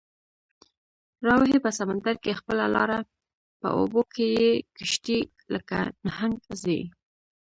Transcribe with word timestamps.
راوهي 1.25 1.57
په 1.65 1.69
سمندر 1.79 2.15
کې 2.23 2.37
خپله 2.39 2.65
لاره، 2.75 2.99
په 3.59 3.67
اوبو 3.79 4.01
کې 4.13 4.25
یې 4.39 4.49
کشتۍ 4.75 5.19
لکه 5.53 5.77
نهنګ 6.05 6.35
ځي 6.61 6.79